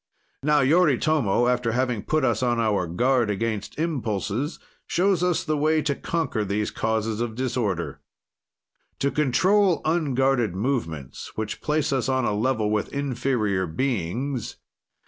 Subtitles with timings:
[0.41, 5.83] Now Yoritomo, after having put us on our guard against impulses, shows us the way
[5.83, 8.01] to conquer these causes of disorder.
[8.97, 14.55] "To control unguarded movements, which place us on a level with inferior beings.